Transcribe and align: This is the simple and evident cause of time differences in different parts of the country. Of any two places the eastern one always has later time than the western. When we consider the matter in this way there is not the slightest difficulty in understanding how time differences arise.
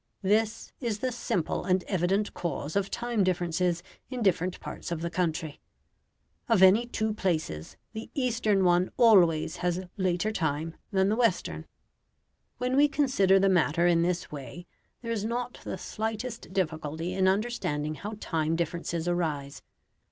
This 0.23 0.71
is 0.79 0.97
the 0.97 1.11
simple 1.11 1.63
and 1.63 1.83
evident 1.83 2.33
cause 2.33 2.75
of 2.75 2.89
time 2.89 3.23
differences 3.23 3.83
in 4.09 4.23
different 4.23 4.59
parts 4.59 4.91
of 4.91 5.01
the 5.01 5.11
country. 5.11 5.61
Of 6.49 6.63
any 6.63 6.87
two 6.87 7.13
places 7.13 7.77
the 7.93 8.09
eastern 8.15 8.63
one 8.63 8.89
always 8.97 9.57
has 9.57 9.83
later 9.97 10.31
time 10.31 10.75
than 10.91 11.09
the 11.09 11.15
western. 11.15 11.67
When 12.57 12.75
we 12.75 12.87
consider 12.87 13.37
the 13.39 13.47
matter 13.47 13.85
in 13.85 14.01
this 14.01 14.31
way 14.31 14.65
there 15.03 15.11
is 15.11 15.23
not 15.23 15.59
the 15.63 15.77
slightest 15.77 16.51
difficulty 16.51 17.13
in 17.13 17.27
understanding 17.27 17.93
how 17.93 18.15
time 18.19 18.55
differences 18.55 19.07
arise. 19.07 19.61